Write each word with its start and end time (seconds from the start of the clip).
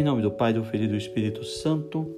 Em 0.00 0.02
nome 0.02 0.22
do 0.22 0.30
Pai, 0.30 0.54
do 0.54 0.64
Filho 0.64 0.84
e 0.84 0.88
do 0.88 0.96
Espírito 0.96 1.44
Santo, 1.44 2.10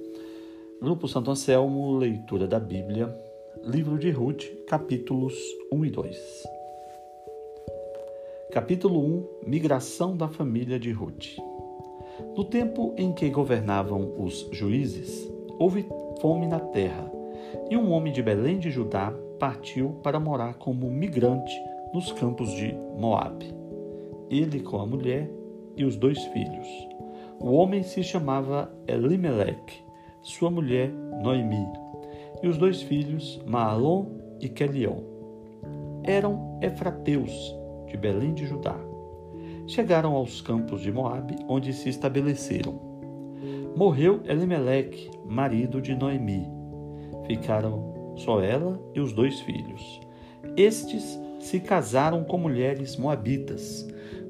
Grupo 0.81 1.05
Santo 1.05 1.29
Anselmo, 1.29 1.97
leitura 1.97 2.47
da 2.47 2.57
Bíblia, 2.57 3.13
livro 3.61 3.99
de 3.99 4.09
Ruth, 4.09 4.45
capítulos 4.65 5.33
1 5.69 5.83
e 5.83 5.89
2. 5.89 6.43
Capítulo 8.53 9.01
1 9.43 9.49
Migração 9.49 10.15
da 10.15 10.29
família 10.29 10.79
de 10.79 10.93
Ruth. 10.93 11.35
No 12.37 12.45
tempo 12.45 12.93
em 12.95 13.11
que 13.11 13.29
governavam 13.29 14.13
os 14.17 14.47
juízes, 14.53 15.29
houve 15.59 15.85
fome 16.21 16.47
na 16.47 16.61
terra, 16.61 17.11
e 17.69 17.75
um 17.75 17.91
homem 17.91 18.13
de 18.13 18.23
Belém 18.23 18.59
de 18.59 18.71
Judá 18.71 19.13
partiu 19.37 19.99
para 20.01 20.21
morar 20.21 20.53
como 20.53 20.89
migrante 20.89 21.53
nos 21.93 22.13
campos 22.13 22.49
de 22.53 22.73
Moabe. 22.97 23.53
Ele 24.29 24.61
com 24.61 24.79
a 24.79 24.85
mulher 24.85 25.29
e 25.75 25.83
os 25.83 25.97
dois 25.97 26.23
filhos. 26.27 26.93
O 27.43 27.55
homem 27.55 27.83
se 27.83 28.01
chamava 28.01 28.73
Elimelec, 28.87 29.83
sua 30.21 30.49
mulher 30.49 30.89
Noemi, 31.21 31.67
e 32.41 32.47
os 32.47 32.57
dois 32.57 32.81
filhos 32.81 33.43
Maalon 33.45 34.05
e 34.39 34.47
Quelion. 34.47 35.01
Eram 36.05 36.57
efrateus 36.61 37.53
de 37.85 37.97
Belém 37.97 38.33
de 38.33 38.47
Judá. 38.47 38.77
Chegaram 39.67 40.13
aos 40.13 40.39
campos 40.39 40.79
de 40.79 40.89
Moabe, 40.89 41.35
onde 41.49 41.73
se 41.73 41.89
estabeleceram. 41.89 42.79
Morreu 43.75 44.21
Elimelec, 44.23 45.11
marido 45.25 45.81
de 45.81 45.93
Noemi. 45.93 46.47
Ficaram 47.27 48.13
só 48.15 48.41
ela 48.41 48.79
e 48.95 49.01
os 49.01 49.11
dois 49.11 49.41
filhos. 49.41 49.99
Estes 50.55 51.19
se 51.41 51.59
casaram 51.59 52.23
com 52.23 52.37
mulheres 52.37 52.95
moabitas. 52.95 53.85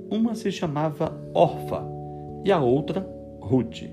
Uma 0.09 0.33
se 0.33 0.51
chamava 0.51 1.15
Orfa 1.35 1.93
e 2.43 2.51
a 2.51 2.59
outra 2.59 3.07
Ruth. 3.41 3.83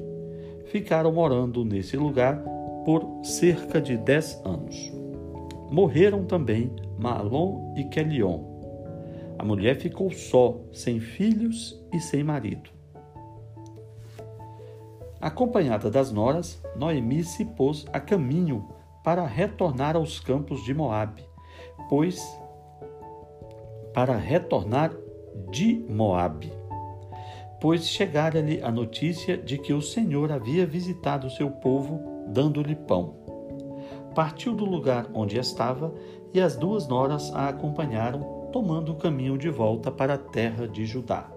Ficaram 0.66 1.12
morando 1.12 1.64
nesse 1.64 1.96
lugar 1.96 2.42
por 2.84 3.20
cerca 3.24 3.80
de 3.80 3.96
dez 3.96 4.40
anos. 4.44 4.92
Morreram 5.70 6.24
também 6.24 6.70
Malom 6.98 7.74
e 7.76 7.84
Quelion. 7.84 8.40
A 9.38 9.44
mulher 9.44 9.76
ficou 9.76 10.10
só, 10.10 10.60
sem 10.72 11.00
filhos 11.00 11.80
e 11.92 12.00
sem 12.00 12.22
marido. 12.22 12.70
Acompanhada 15.20 15.90
das 15.90 16.10
noras, 16.10 16.62
Noemi 16.76 17.22
se 17.24 17.44
pôs 17.44 17.84
a 17.92 18.00
caminho 18.00 18.68
para 19.04 19.24
retornar 19.26 19.96
aos 19.96 20.20
campos 20.20 20.64
de 20.64 20.74
Moabe, 20.74 21.24
pois 21.88 22.22
para 23.92 24.16
retornar 24.16 24.92
de 25.50 25.84
Moabe, 25.88 26.52
pois 27.60 27.86
chegara-lhe 27.86 28.62
a 28.62 28.70
notícia 28.70 29.36
de 29.36 29.58
que 29.58 29.72
o 29.72 29.82
Senhor 29.82 30.32
havia 30.32 30.66
visitado 30.66 31.26
o 31.26 31.30
seu 31.30 31.50
povo, 31.50 32.00
dando-lhe 32.28 32.74
pão. 32.74 33.14
Partiu 34.14 34.54
do 34.54 34.64
lugar 34.64 35.06
onde 35.12 35.38
estava 35.38 35.94
e 36.32 36.40
as 36.40 36.56
duas 36.56 36.88
noras 36.88 37.32
a 37.34 37.48
acompanharam, 37.48 38.48
tomando 38.50 38.92
o 38.92 38.96
caminho 38.96 39.36
de 39.36 39.50
volta 39.50 39.90
para 39.90 40.14
a 40.14 40.18
terra 40.18 40.66
de 40.66 40.86
Judá. 40.86 41.30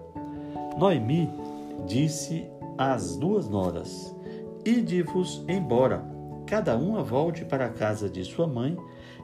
Noemi 0.78 1.30
disse 1.86 2.48
às 2.78 3.16
duas 3.16 3.48
noras: 3.48 4.16
Ide-vos 4.64 5.44
embora, 5.46 6.04
cada 6.46 6.76
uma 6.76 7.02
volte 7.02 7.44
para 7.44 7.66
a 7.66 7.70
casa 7.70 8.08
de 8.08 8.24
sua 8.24 8.46
mãe, 8.46 8.76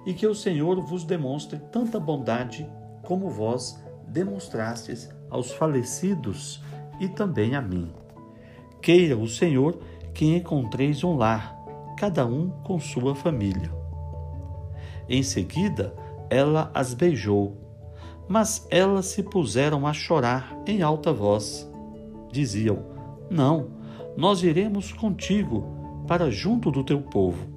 e 0.07 0.13
que 0.13 0.27
o 0.27 0.35
Senhor 0.35 0.81
vos 0.83 1.05
demonstre 1.05 1.59
tanta 1.73 1.99
bondade 1.99 2.71
como 3.03 3.29
vós 3.29 3.83
demonstrastes 4.07 5.09
aos 5.29 5.53
falecidos 5.53 6.63
e 7.01 7.09
também 7.09 7.57
a 7.57 7.63
mim. 7.63 7.91
Queira 8.81 9.17
o 9.17 9.27
Senhor 9.27 9.79
que 10.15 10.37
encontreis 10.37 11.03
um 11.03 11.17
lar, 11.17 11.57
cada 11.97 12.27
um 12.27 12.51
com 12.65 12.79
sua 12.79 13.15
família. 13.15 13.73
Em 15.09 15.23
seguida, 15.23 15.95
ela 16.29 16.71
as 16.73 16.95
beijou, 16.95 17.57
mas 18.29 18.67
elas 18.71 19.07
se 19.07 19.23
puseram 19.23 19.87
a 19.87 19.93
chorar 19.93 20.57
em 20.67 20.83
alta 20.83 21.13
voz. 21.13 21.69
Diziam: 22.31 22.79
Não, 23.29 23.71
nós 24.17 24.43
iremos 24.43 24.93
contigo 24.93 25.65
para 26.07 26.31
junto 26.31 26.71
do 26.71 26.85
teu 26.85 27.01
povo. 27.01 27.49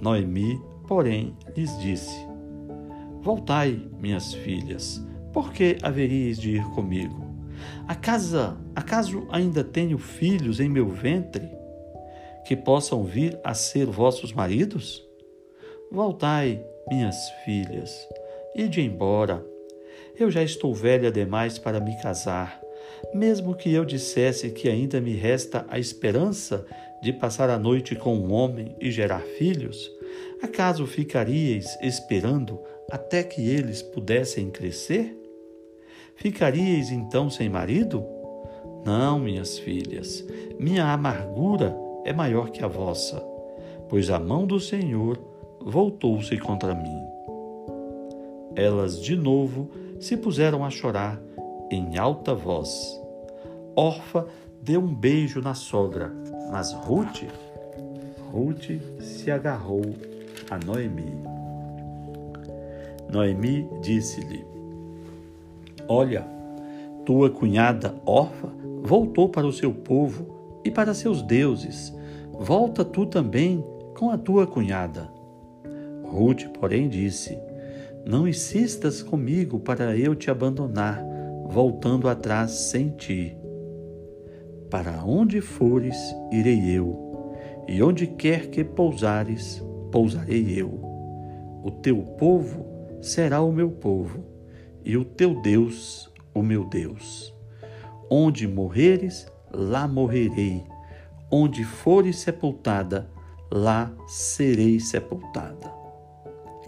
Noemi, 0.00 0.60
porém, 0.86 1.36
lhes 1.54 1.78
disse: 1.78 2.26
Voltai, 3.22 3.86
minhas 4.00 4.32
filhas, 4.32 5.06
por 5.32 5.52
que 5.52 5.76
haveríeis 5.82 6.38
de 6.38 6.56
ir 6.56 6.64
comigo? 6.70 7.29
Acaso, 7.86 8.56
acaso 8.74 9.26
ainda 9.30 9.64
tenho 9.64 9.98
filhos 9.98 10.60
em 10.60 10.68
meu 10.68 10.88
ventre 10.88 11.50
que 12.46 12.56
possam 12.56 13.04
vir 13.04 13.38
a 13.44 13.54
ser 13.54 13.86
vossos 13.86 14.32
maridos? 14.32 15.06
Voltai, 15.90 16.64
minhas 16.88 17.16
filhas, 17.44 17.90
ide 18.54 18.80
embora. 18.80 19.44
Eu 20.18 20.30
já 20.30 20.42
estou 20.42 20.74
velha 20.74 21.10
demais 21.10 21.58
para 21.58 21.80
me 21.80 22.00
casar. 22.00 22.60
Mesmo 23.14 23.54
que 23.54 23.72
eu 23.72 23.84
dissesse 23.84 24.50
que 24.50 24.68
ainda 24.68 25.00
me 25.00 25.14
resta 25.14 25.66
a 25.68 25.78
esperança 25.78 26.66
de 27.02 27.12
passar 27.12 27.50
a 27.50 27.58
noite 27.58 27.96
com 27.96 28.16
um 28.16 28.32
homem 28.32 28.76
e 28.80 28.90
gerar 28.90 29.20
filhos, 29.20 29.90
acaso 30.42 30.86
ficaríeis 30.86 31.78
esperando 31.80 32.60
até 32.90 33.22
que 33.22 33.48
eles 33.48 33.82
pudessem 33.82 34.50
crescer? 34.50 35.19
Ficaríeis 36.20 36.90
então 36.90 37.30
sem 37.30 37.48
marido? 37.48 38.04
Não, 38.84 39.18
minhas 39.18 39.58
filhas, 39.58 40.22
minha 40.58 40.92
amargura 40.92 41.74
é 42.04 42.12
maior 42.12 42.50
que 42.50 42.62
a 42.62 42.68
vossa, 42.68 43.18
pois 43.88 44.10
a 44.10 44.18
mão 44.18 44.46
do 44.46 44.60
Senhor 44.60 45.18
voltou-se 45.62 46.36
contra 46.36 46.74
mim. 46.74 47.02
Elas 48.54 49.00
de 49.00 49.16
novo 49.16 49.70
se 49.98 50.14
puseram 50.14 50.62
a 50.62 50.68
chorar 50.68 51.18
em 51.70 51.96
alta 51.96 52.34
voz. 52.34 53.00
Orfa 53.74 54.26
deu 54.60 54.82
um 54.82 54.94
beijo 54.94 55.40
na 55.40 55.54
sogra, 55.54 56.12
mas 56.52 56.74
Ruth, 56.74 57.24
Ruth 58.30 58.70
se 59.00 59.30
agarrou 59.30 59.80
a 60.50 60.58
Noemi. 60.58 61.14
Noemi 63.10 63.66
disse-lhe: 63.80 64.59
Olha, 65.92 66.24
tua 67.04 67.28
cunhada 67.28 67.96
órfã 68.06 68.48
voltou 68.80 69.28
para 69.28 69.44
o 69.44 69.52
seu 69.52 69.74
povo 69.74 70.60
e 70.64 70.70
para 70.70 70.94
seus 70.94 71.20
deuses. 71.20 71.92
Volta 72.32 72.84
tu 72.84 73.06
também 73.06 73.64
com 73.98 74.08
a 74.08 74.16
tua 74.16 74.46
cunhada. 74.46 75.10
Ruth, 76.04 76.46
porém, 76.60 76.88
disse: 76.88 77.36
Não 78.06 78.28
insistas 78.28 79.02
comigo 79.02 79.58
para 79.58 79.96
eu 79.96 80.14
te 80.14 80.30
abandonar, 80.30 81.04
voltando 81.48 82.08
atrás 82.08 82.52
sem 82.52 82.90
ti. 82.90 83.36
Para 84.70 85.04
onde 85.04 85.40
fores, 85.40 85.98
irei 86.30 86.70
eu, 86.70 87.26
e 87.66 87.82
onde 87.82 88.06
quer 88.06 88.46
que 88.46 88.62
pousares, 88.62 89.60
pousarei 89.90 90.54
eu. 90.56 90.70
O 91.64 91.70
teu 91.82 91.96
povo 92.16 92.64
será 93.00 93.42
o 93.42 93.50
meu 93.50 93.72
povo 93.72 94.29
e 94.84 94.96
o 94.96 95.04
teu 95.04 95.40
Deus, 95.40 96.10
o 96.34 96.42
meu 96.42 96.64
Deus. 96.64 97.34
Onde 98.08 98.46
morreres, 98.46 99.26
lá 99.52 99.86
morrerei. 99.86 100.64
Onde 101.30 101.64
fores 101.64 102.18
sepultada, 102.18 103.08
lá 103.50 103.92
serei 104.06 104.80
sepultada. 104.80 105.70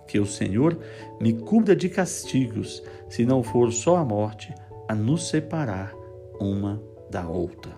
Que 0.06 0.18
o 0.18 0.26
Senhor 0.26 0.78
me 1.20 1.32
cubra 1.32 1.74
de 1.74 1.88
castigos, 1.88 2.82
se 3.08 3.24
não 3.24 3.42
for 3.42 3.72
só 3.72 3.96
a 3.96 4.04
morte 4.04 4.54
a 4.88 4.94
nos 4.94 5.28
separar 5.28 5.94
uma 6.38 6.82
da 7.10 7.26
outra. 7.26 7.72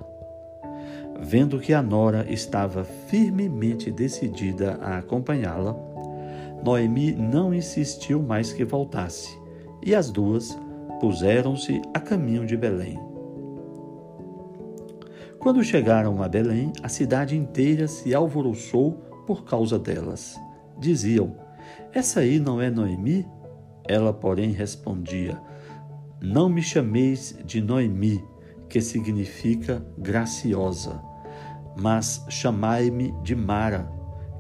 Vendo 1.21 1.61
que 1.61 1.73
a 1.73 1.81
nora 1.81 2.27
estava 2.29 2.85
firmemente 2.85 3.91
decidida 3.91 4.79
a 4.83 4.99
acompanhá-la, 4.99 5.77
Noemi 6.65 7.13
não 7.13 7.55
insistiu 7.55 8.21
mais 8.21 8.53
que 8.53 8.65
voltasse 8.65 9.44
e 9.85 9.95
as 9.95 10.11
duas 10.11 10.59
puseram-se 11.01 11.83
a 11.93 12.01
caminho 12.01 12.47
de 12.47 12.57
Belém. 12.57 12.99
Quando 15.39 15.63
chegaram 15.63 16.23
a 16.23 16.29
Belém, 16.29 16.73
a 16.83 16.89
cidade 16.89 17.37
inteira 17.37 17.87
se 17.87 18.15
alvoroçou 18.15 18.93
por 19.27 19.45
causa 19.45 19.79
delas. 19.79 20.41
Diziam: 20.79 21.37
Essa 21.93 22.21
aí 22.21 22.41
não 22.41 22.63
é 22.63 22.71
Noemi? 22.71 23.27
Ela, 23.87 24.13
porém, 24.13 24.53
respondia: 24.53 25.39
Não 26.19 26.49
me 26.49 26.63
chameis 26.63 27.39
de 27.45 27.61
Noemi, 27.61 28.25
que 28.71 28.81
significa 28.81 29.85
graciosa, 29.99 31.03
mas 31.77 32.25
chamai-me 32.31 33.13
de 33.23 33.37
Mara, 33.37 33.93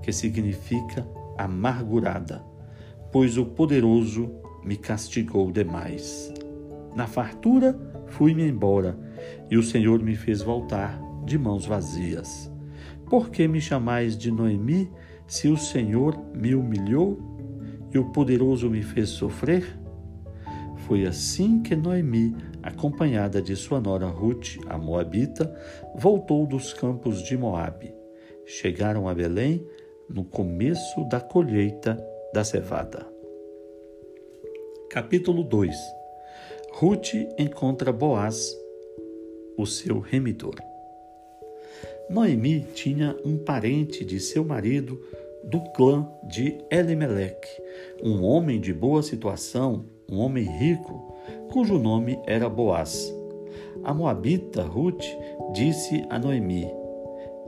que 0.02 0.10
significa 0.10 1.06
amargurada, 1.36 2.42
pois 3.12 3.36
o 3.36 3.44
poderoso 3.44 4.43
me 4.64 4.76
castigou 4.76 5.50
demais. 5.52 6.32
Na 6.94 7.06
fartura 7.06 7.78
fui-me 8.06 8.46
embora, 8.48 8.98
e 9.50 9.56
o 9.56 9.62
Senhor 9.62 10.02
me 10.02 10.14
fez 10.14 10.42
voltar 10.42 11.00
de 11.24 11.38
mãos 11.38 11.66
vazias. 11.66 12.50
Por 13.08 13.30
que 13.30 13.46
me 13.46 13.60
chamais 13.60 14.16
de 14.16 14.30
Noemi, 14.30 14.90
se 15.26 15.48
o 15.48 15.56
Senhor 15.56 16.18
me 16.34 16.54
humilhou 16.54 17.18
e 17.92 17.98
o 17.98 18.10
poderoso 18.10 18.70
me 18.70 18.82
fez 18.82 19.10
sofrer? 19.10 19.78
Foi 20.86 21.06
assim 21.06 21.62
que 21.62 21.74
Noemi, 21.74 22.36
acompanhada 22.62 23.40
de 23.40 23.56
sua 23.56 23.80
nora 23.80 24.06
Ruth, 24.06 24.58
a 24.68 24.76
Moabita, 24.76 25.54
voltou 25.96 26.46
dos 26.46 26.72
campos 26.72 27.22
de 27.22 27.36
Moabe. 27.36 27.94
Chegaram 28.44 29.08
a 29.08 29.14
Belém 29.14 29.66
no 30.08 30.24
começo 30.24 31.04
da 31.08 31.20
colheita 31.20 31.98
da 32.34 32.44
cevada. 32.44 33.13
Capítulo 34.90 35.42
2 35.42 35.74
Ruth 36.72 37.14
encontra 37.38 37.92
Boaz, 37.92 38.56
o 39.56 39.66
seu 39.66 39.98
remidor. 39.98 40.54
Noemi 42.08 42.66
tinha 42.74 43.16
um 43.24 43.36
parente 43.36 44.04
de 44.04 44.20
seu 44.20 44.44
marido 44.44 45.00
do 45.42 45.60
clã 45.72 46.08
de 46.22 46.58
Elimeleque, 46.70 47.48
um 48.02 48.22
homem 48.22 48.60
de 48.60 48.72
boa 48.72 49.02
situação, 49.02 49.84
um 50.10 50.18
homem 50.18 50.44
rico, 50.44 51.14
cujo 51.52 51.78
nome 51.78 52.18
era 52.26 52.48
Boaz. 52.48 53.12
A 53.82 53.92
moabita 53.92 54.62
Ruth 54.62 55.04
disse 55.52 56.04
a 56.08 56.18
Noemi: 56.18 56.66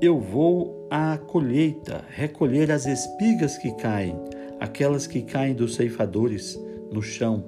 Eu 0.00 0.18
vou 0.18 0.86
à 0.90 1.16
colheita 1.18 2.04
recolher 2.08 2.70
as 2.72 2.86
espigas 2.86 3.56
que 3.56 3.72
caem, 3.76 4.16
aquelas 4.58 5.06
que 5.06 5.22
caem 5.22 5.54
dos 5.54 5.74
ceifadores 5.74 6.58
no 6.90 7.02
chão. 7.02 7.44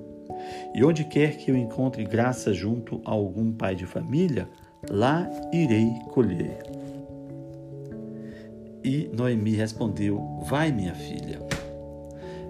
E 0.75 0.85
onde 0.85 1.05
quer 1.05 1.37
que 1.37 1.51
eu 1.51 1.57
encontre 1.57 2.05
graça 2.05 2.53
junto 2.53 3.01
a 3.05 3.11
algum 3.11 3.53
pai 3.53 3.75
de 3.75 3.87
família, 3.87 4.49
lá 4.91 5.29
irei 5.53 5.91
colher. 6.11 6.63
E 8.85 9.11
Noemi 9.13 9.53
respondeu: 9.53 10.21
Vai, 10.49 10.71
minha 10.71 10.95
filha. 10.95 11.41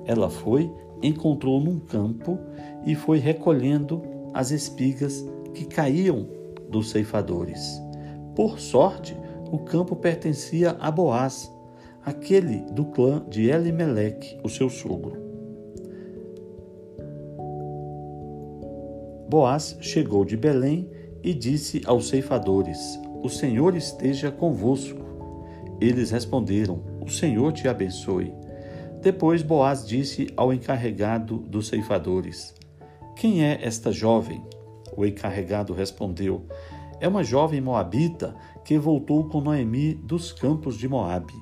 Ela 0.04 0.30
foi, 0.30 0.70
encontrou 1.02 1.60
num 1.60 1.78
campo 1.78 2.38
e 2.84 2.94
foi 2.94 3.18
recolhendo 3.18 4.02
as 4.32 4.50
espigas 4.50 5.24
que 5.54 5.64
caíam 5.64 6.28
dos 6.70 6.90
ceifadores. 6.90 7.80
Por 8.34 8.58
sorte, 8.58 9.16
o 9.50 9.58
campo 9.58 9.96
pertencia 9.96 10.76
a 10.78 10.90
Boaz, 10.90 11.50
aquele 12.04 12.58
do 12.72 12.84
clã 12.84 13.24
de 13.28 13.50
Elimeleque, 13.50 14.38
o 14.44 14.48
seu 14.48 14.70
sogro. 14.70 15.27
Boaz 19.28 19.76
chegou 19.82 20.24
de 20.24 20.38
Belém 20.38 20.88
e 21.22 21.34
disse 21.34 21.82
aos 21.84 22.08
ceifadores: 22.08 22.98
O 23.22 23.28
Senhor 23.28 23.76
esteja 23.76 24.30
convosco. 24.30 25.04
Eles 25.78 26.10
responderam: 26.10 26.80
O 27.04 27.10
Senhor 27.10 27.52
te 27.52 27.68
abençoe. 27.68 28.32
Depois 29.02 29.42
Boaz 29.42 29.86
disse 29.86 30.28
ao 30.34 30.50
encarregado 30.50 31.36
dos 31.36 31.68
ceifadores: 31.68 32.54
Quem 33.16 33.44
é 33.44 33.58
esta 33.62 33.92
jovem? 33.92 34.42
O 34.96 35.04
encarregado 35.04 35.74
respondeu: 35.74 36.46
É 36.98 37.06
uma 37.06 37.22
jovem 37.22 37.60
moabita 37.60 38.34
que 38.64 38.78
voltou 38.78 39.28
com 39.28 39.42
Noemi 39.42 39.92
dos 39.92 40.32
campos 40.32 40.78
de 40.78 40.88
Moabe. 40.88 41.34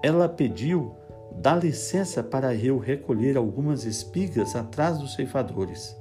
Ela 0.00 0.28
pediu: 0.28 0.94
Dá 1.34 1.56
licença 1.56 2.22
para 2.22 2.54
eu 2.54 2.78
recolher 2.78 3.36
algumas 3.36 3.84
espigas 3.84 4.54
atrás 4.54 4.98
dos 4.98 5.14
ceifadores. 5.14 5.99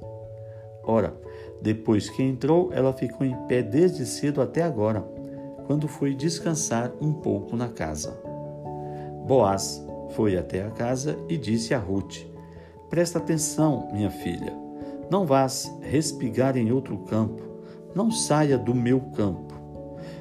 Ora, 0.90 1.14
depois 1.62 2.10
que 2.10 2.24
entrou, 2.24 2.74
ela 2.74 2.92
ficou 2.92 3.24
em 3.24 3.36
pé 3.48 3.62
desde 3.62 4.08
cedo 4.08 4.42
até 4.42 4.64
agora 4.64 5.02
quando 5.68 5.88
foi 5.88 6.16
descansar 6.16 6.92
um 7.00 7.14
pouco 7.14 7.56
na 7.56 7.70
casa. 7.70 8.20
Boaz 9.28 9.86
foi 10.16 10.36
até 10.36 10.66
a 10.66 10.72
casa 10.72 11.16
e 11.30 11.38
disse 11.38 11.76
a 11.76 11.78
Ruth: 11.78 12.26
Presta 12.90 13.20
atenção, 13.20 13.88
minha 13.94 14.10
filha. 14.10 14.52
Não 15.12 15.28
vás 15.28 15.72
respigar 15.80 16.58
em 16.58 16.72
outro 16.72 16.98
campo. 16.98 17.44
Não 17.94 18.10
saia 18.10 18.58
do 18.58 18.74
meu 18.74 19.00
campo. 19.16 19.54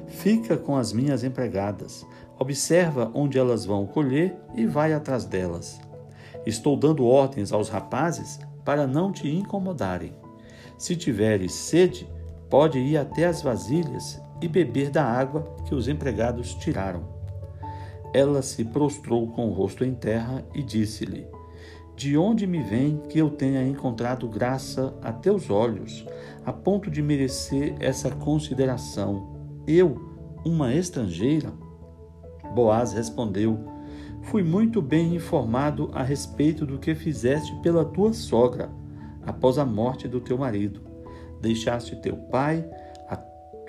Fica 0.05 0.55
com 0.55 0.77
as 0.77 0.93
minhas 0.93 1.23
empregadas. 1.23 2.05
Observa 2.37 3.09
onde 3.15 3.39
elas 3.39 3.65
vão 3.65 3.87
colher 3.87 4.37
e 4.53 4.67
vai 4.67 4.93
atrás 4.93 5.25
delas. 5.25 5.81
Estou 6.45 6.77
dando 6.77 7.07
ordens 7.07 7.51
aos 7.51 7.69
rapazes 7.69 8.39
para 8.63 8.85
não 8.85 9.11
te 9.11 9.27
incomodarem. 9.27 10.13
Se 10.79 10.95
tiveres 10.95 11.51
sede, 11.51 12.09
pode 12.49 12.79
ir 12.79 12.95
até 12.95 13.25
as 13.25 13.41
vasilhas 13.41 14.19
e 14.41 14.47
beber 14.47 14.89
da 14.89 15.03
água 15.03 15.43
que 15.65 15.75
os 15.75 15.89
empregados 15.89 16.55
tiraram. 16.55 17.03
Ela 18.13 18.41
se 18.41 18.63
prostrou 18.63 19.27
com 19.27 19.49
o 19.49 19.53
rosto 19.53 19.83
em 19.83 19.93
terra 19.93 20.41
e 20.55 20.63
disse-lhe: 20.63 21.27
De 21.97 22.17
onde 22.17 22.47
me 22.47 22.63
vem 22.63 22.97
que 23.09 23.19
eu 23.19 23.29
tenha 23.29 23.61
encontrado 23.61 24.29
graça 24.29 24.97
a 25.01 25.11
teus 25.11 25.49
olhos, 25.49 26.05
a 26.45 26.53
ponto 26.53 26.89
de 26.89 27.01
merecer 27.01 27.75
essa 27.81 28.09
consideração? 28.09 29.35
Eu, 29.67 29.99
uma 30.45 30.73
estrangeira? 30.73 31.51
Boaz 32.55 32.93
respondeu: 32.93 33.59
Fui 34.21 34.43
muito 34.43 34.81
bem 34.81 35.13
informado 35.13 35.91
a 35.93 36.03
respeito 36.03 36.65
do 36.65 36.79
que 36.79 36.95
fizeste 36.95 37.53
pela 37.61 37.83
tua 37.83 38.13
sogra, 38.13 38.71
após 39.29 39.57
a 39.57 39.65
morte 39.65 40.07
do 40.07 40.19
teu 40.19 40.37
marido. 40.37 40.81
Deixaste 41.41 41.95
teu 41.95 42.15
pai, 42.15 42.65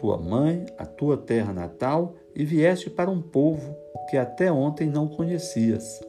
tua 0.00 0.16
mãe, 0.16 0.64
a 0.78 0.86
tua 0.86 1.16
terra 1.18 1.52
natal 1.52 2.16
e 2.34 2.42
vieste 2.42 2.88
para 2.88 3.10
um 3.10 3.20
povo 3.20 3.76
que 4.08 4.16
até 4.16 4.50
ontem 4.50 4.88
não 4.88 5.06
conhecias. 5.06 6.00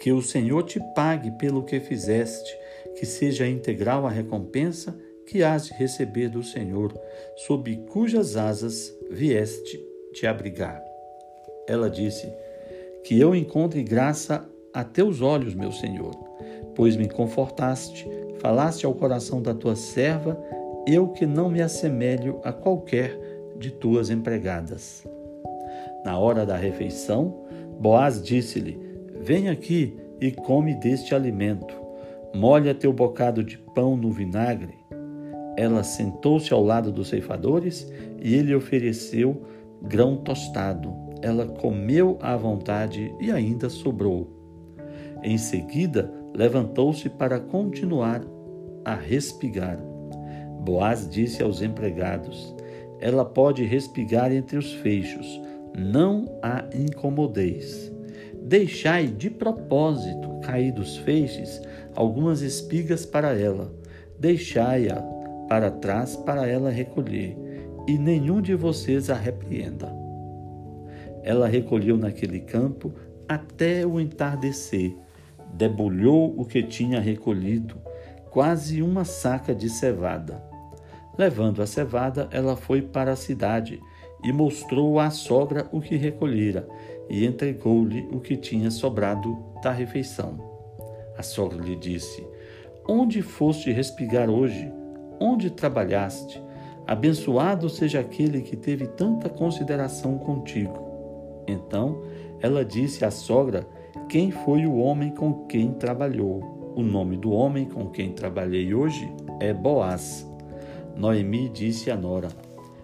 Que 0.00 0.10
o 0.10 0.22
Senhor 0.22 0.62
te 0.64 0.80
pague 0.94 1.30
pelo 1.32 1.62
que 1.62 1.78
fizeste, 1.78 2.50
que 2.98 3.04
seja 3.04 3.46
integral 3.46 4.06
a 4.06 4.10
recompensa 4.10 4.98
que 5.26 5.42
has 5.42 5.66
de 5.66 5.74
receber 5.74 6.28
do 6.28 6.42
Senhor, 6.42 6.92
sob 7.36 7.76
cujas 7.90 8.36
asas 8.36 8.92
vieste 9.10 9.78
te 10.12 10.26
abrigar. 10.26 10.82
Ela 11.68 11.88
disse: 11.88 12.26
Que 13.04 13.20
eu 13.20 13.34
encontre 13.34 13.82
graça 13.84 14.48
a 14.74 14.82
teus 14.82 15.20
olhos, 15.20 15.54
meu 15.54 15.70
Senhor, 15.70 16.14
pois 16.74 16.96
me 16.96 17.08
confortaste, 17.08 18.08
falaste 18.40 18.86
ao 18.86 18.94
coração 18.94 19.42
da 19.42 19.54
tua 19.54 19.76
serva 19.76 20.38
eu 20.86 21.08
que 21.08 21.26
não 21.26 21.48
me 21.48 21.62
assemelho 21.62 22.40
a 22.42 22.52
qualquer 22.52 23.18
de 23.56 23.70
tuas 23.70 24.10
empregadas. 24.10 25.06
Na 26.04 26.18
hora 26.18 26.44
da 26.44 26.56
refeição, 26.56 27.44
Boaz 27.78 28.20
disse-lhe: 28.20 28.78
Vem 29.20 29.48
aqui 29.48 29.96
e 30.20 30.32
come 30.32 30.74
deste 30.74 31.14
alimento. 31.14 31.74
Molha 32.34 32.74
teu 32.74 32.92
bocado 32.92 33.44
de 33.44 33.58
pão 33.58 33.96
no 33.96 34.10
vinagre. 34.10 34.74
Ela 35.56 35.84
sentou-se 35.84 36.52
ao 36.52 36.64
lado 36.64 36.90
dos 36.90 37.08
ceifadores 37.08 37.92
e 38.20 38.34
ele 38.34 38.54
ofereceu 38.54 39.42
grão 39.82 40.16
tostado. 40.16 40.92
Ela 41.20 41.46
comeu 41.46 42.18
à 42.20 42.36
vontade 42.36 43.14
e 43.20 43.30
ainda 43.30 43.68
sobrou. 43.68 44.41
Em 45.22 45.38
seguida, 45.38 46.12
levantou-se 46.34 47.08
para 47.08 47.38
continuar 47.38 48.22
a 48.84 48.94
respigar. 48.94 49.78
Boaz 50.60 51.08
disse 51.08 51.42
aos 51.42 51.62
empregados: 51.62 52.54
Ela 53.00 53.24
pode 53.24 53.64
respigar 53.64 54.32
entre 54.32 54.56
os 54.56 54.72
feixos, 54.74 55.40
não 55.76 56.26
a 56.42 56.64
incomodeis. 56.74 57.92
Deixai 58.42 59.06
de 59.06 59.30
propósito 59.30 60.40
cair 60.40 60.72
dos 60.72 60.96
feixes 60.98 61.62
algumas 61.94 62.42
espigas 62.42 63.06
para 63.06 63.38
ela. 63.38 63.72
Deixai-a 64.18 65.00
para 65.48 65.70
trás 65.70 66.16
para 66.16 66.46
ela 66.46 66.70
recolher, 66.70 67.36
e 67.86 67.98
nenhum 67.98 68.40
de 68.40 68.54
vocês 68.54 69.10
a 69.10 69.14
repreenda. 69.14 69.92
Ela 71.22 71.46
recolheu 71.46 71.96
naquele 71.96 72.40
campo 72.40 72.92
até 73.28 73.86
o 73.86 74.00
entardecer, 74.00 74.96
debulhou 75.52 76.34
o 76.38 76.44
que 76.44 76.62
tinha 76.62 77.00
recolhido, 77.00 77.76
quase 78.30 78.82
uma 78.82 79.04
saca 79.04 79.54
de 79.54 79.68
cevada 79.68 80.52
Levando 81.16 81.60
a 81.60 81.66
cevada, 81.66 82.28
ela 82.30 82.56
foi 82.56 82.80
para 82.80 83.12
a 83.12 83.16
cidade 83.16 83.80
e 84.24 84.32
mostrou 84.32 84.98
à 84.98 85.10
sogra 85.10 85.68
o 85.70 85.80
que 85.80 85.96
recolhera 85.96 86.66
e 87.08 87.26
entregou-lhe 87.26 88.08
o 88.10 88.20
que 88.20 88.36
tinha 88.36 88.70
sobrado 88.70 89.36
da 89.62 89.70
refeição. 89.70 90.38
A 91.16 91.22
sogra 91.22 91.62
lhe 91.62 91.76
disse: 91.76 92.26
Onde 92.88 93.20
foste 93.20 93.70
respigar 93.70 94.30
hoje? 94.30 94.72
Onde 95.20 95.50
trabalhaste? 95.50 96.42
Abençoado 96.86 97.68
seja 97.68 98.00
aquele 98.00 98.40
que 98.40 98.56
teve 98.56 98.86
tanta 98.86 99.28
consideração 99.28 100.18
contigo. 100.18 101.44
Então 101.46 102.02
ela 102.40 102.64
disse 102.64 103.04
à 103.04 103.10
sogra 103.10 103.66
quem 104.12 104.30
foi 104.30 104.66
o 104.66 104.76
homem 104.76 105.10
com 105.10 105.46
quem 105.46 105.72
trabalhou. 105.72 106.74
O 106.76 106.82
nome 106.82 107.16
do 107.16 107.30
homem 107.30 107.64
com 107.64 107.88
quem 107.88 108.12
trabalhei 108.12 108.74
hoje 108.74 109.10
é 109.40 109.54
Boaz. 109.54 110.30
Noemi 110.94 111.48
disse 111.48 111.90
a 111.90 111.96
Nora: 111.96 112.28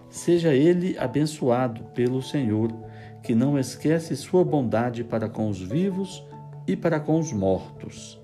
Seja 0.09 0.55
ele 0.55 0.97
abençoado 0.97 1.83
pelo 1.93 2.19
Senhor, 2.19 2.73
que 3.21 3.35
não 3.35 3.59
esquece 3.59 4.15
sua 4.15 4.43
bondade 4.43 5.03
para 5.03 5.29
com 5.29 5.47
os 5.49 5.61
vivos 5.61 6.25
e 6.65 6.75
para 6.75 6.99
com 6.99 7.19
os 7.19 7.31
mortos. 7.31 8.19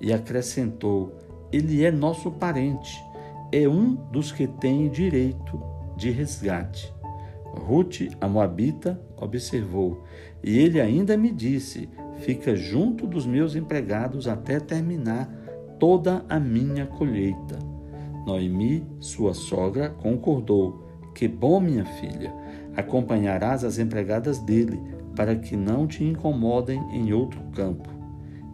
E 0.00 0.10
acrescentou: 0.10 1.14
Ele 1.52 1.84
é 1.84 1.90
nosso 1.90 2.30
parente, 2.30 2.98
é 3.52 3.68
um 3.68 3.96
dos 4.10 4.32
que 4.32 4.46
tem 4.46 4.88
direito 4.88 5.62
de 5.94 6.10
resgate. 6.10 6.90
Ruth, 7.54 8.16
a 8.18 8.26
Moabita, 8.26 8.98
observou, 9.14 10.04
e 10.42 10.58
ele 10.58 10.80
ainda 10.80 11.18
me 11.18 11.30
disse: 11.30 11.90
Fica 12.18 12.56
junto 12.56 13.06
dos 13.06 13.26
meus 13.26 13.54
empregados 13.54 14.26
até 14.26 14.58
terminar 14.58 15.28
toda 15.78 16.24
a 16.28 16.40
minha 16.40 16.86
colheita. 16.86 17.58
Noemi, 18.26 18.86
sua 18.98 19.34
sogra, 19.34 19.90
concordou 19.90 20.84
que 21.14 21.28
bom, 21.28 21.60
minha 21.60 21.84
filha, 21.84 22.32
acompanharás 22.74 23.64
as 23.64 23.78
empregadas 23.78 24.38
dele, 24.38 24.78
para 25.14 25.34
que 25.34 25.56
não 25.56 25.86
te 25.86 26.04
incomodem 26.04 26.78
em 26.92 27.12
outro 27.12 27.40
campo. 27.54 27.88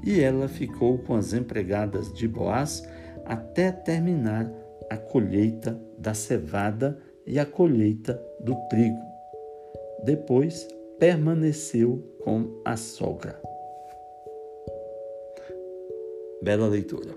E 0.04 0.20
ela 0.20 0.46
ficou 0.46 0.98
com 0.98 1.14
as 1.14 1.32
empregadas 1.32 2.12
de 2.12 2.28
Boaz 2.28 2.88
até 3.24 3.72
terminar 3.72 4.48
a 4.90 4.96
colheita 4.96 5.80
da 5.98 6.14
cevada 6.14 6.98
e 7.26 7.38
a 7.38 7.46
colheita 7.46 8.20
do 8.44 8.54
trigo. 8.68 9.00
Depois 10.04 10.68
permaneceu 10.98 12.16
com 12.22 12.60
a 12.64 12.76
sogra. 12.76 13.51
Bela 16.42 16.66
leitura. 16.66 17.14